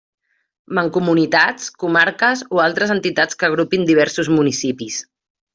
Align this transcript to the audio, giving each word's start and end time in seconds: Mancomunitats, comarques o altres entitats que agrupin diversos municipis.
Mancomunitats, 0.77 1.67
comarques 1.83 2.43
o 2.57 2.63
altres 2.65 2.95
entitats 2.97 3.41
que 3.43 3.51
agrupin 3.51 3.89
diversos 3.93 4.35
municipis. 4.41 5.03